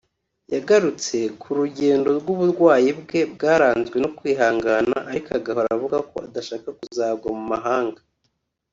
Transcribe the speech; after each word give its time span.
yagarutse 0.53 1.17
ku 1.41 1.49
rugendo 1.59 2.09
rw’uburwayi 2.19 2.89
bwe 3.01 3.21
bwaranzwe 3.33 3.97
no 4.03 4.09
kwihangana 4.17 4.95
ariko 5.09 5.29
agahora 5.37 5.67
avuga 5.77 5.97
ko 6.09 6.15
adashaka 6.27 6.67
kuzagwa 6.79 7.29
mu 7.37 7.45
mahanga 7.53 8.01